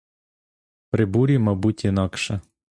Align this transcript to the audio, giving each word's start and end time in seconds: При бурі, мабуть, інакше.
При 0.89 1.05
бурі, 1.05 1.37
мабуть, 1.39 1.85
інакше. 1.85 2.41